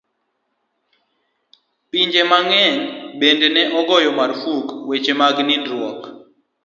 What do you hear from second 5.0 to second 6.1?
mag nindruok.